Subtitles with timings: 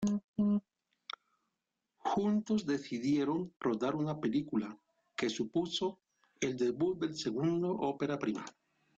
[2.03, 4.75] Juntos decidieron rodar una película
[5.15, 5.99] que supuso
[6.39, 8.43] el debut del segundo: "Ópera prima".